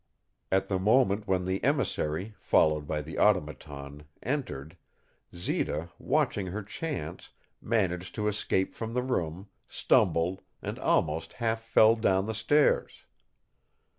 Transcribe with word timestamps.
At 0.51 0.67
the 0.67 0.79
moment 0.79 1.27
when 1.27 1.45
the 1.45 1.63
emissary, 1.63 2.33
followed 2.39 2.87
by 2.87 3.03
the 3.03 3.19
Automaton, 3.19 4.05
entered, 4.23 4.75
Zita, 5.35 5.89
watching 5.99 6.47
her 6.47 6.63
chance, 6.63 7.29
managed 7.61 8.15
to 8.15 8.27
escape 8.27 8.73
from 8.73 8.95
the 8.95 9.03
room, 9.03 9.49
stumbled, 9.67 10.41
and 10.59 10.79
almost 10.79 11.33
half 11.33 11.61
fell 11.61 11.95
down 11.95 12.25
the 12.25 12.33
stairs. 12.33 13.05